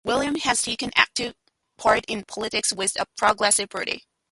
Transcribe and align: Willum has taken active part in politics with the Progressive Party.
Willum 0.03 0.33
has 0.39 0.63
taken 0.63 0.89
active 0.95 1.35
part 1.77 2.05
in 2.07 2.23
politics 2.25 2.73
with 2.73 2.95
the 2.95 3.05
Progressive 3.19 3.69
Party. 3.69 4.03